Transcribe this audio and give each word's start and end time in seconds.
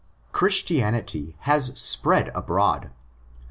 Christianity 0.31 1.35
has 1.41 1.79
spread 1.79 2.29
abroad. 2.35 2.89